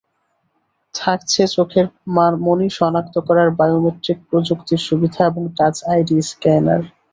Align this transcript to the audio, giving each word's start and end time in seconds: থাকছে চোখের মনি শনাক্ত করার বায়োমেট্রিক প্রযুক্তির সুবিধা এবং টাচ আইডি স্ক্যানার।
থাকছে 0.95 1.41
চোখের 1.55 1.85
মনি 2.45 2.67
শনাক্ত 2.77 3.15
করার 3.27 3.49
বায়োমেট্রিক 3.59 4.19
প্রযুক্তির 4.29 4.81
সুবিধা 4.87 5.21
এবং 5.25 5.43
টাচ 5.57 5.75
আইডি 5.91 6.15
স্ক্যানার। 6.29 6.81